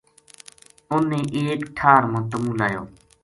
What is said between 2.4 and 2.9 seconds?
لایو